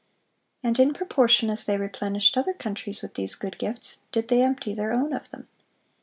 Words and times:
And 0.63 0.79
in 0.79 0.93
proportion 0.95 1.51
as 1.51 1.63
they 1.63 1.77
replenished 1.77 2.35
other 2.35 2.55
countries 2.55 3.03
with 3.03 3.13
these 3.13 3.35
good 3.35 3.59
gifts, 3.59 3.99
did 4.11 4.29
they 4.29 4.41
empty 4.41 4.73
their 4.73 4.91
own 4.93 5.13
of 5.13 5.29
them. 5.29 5.47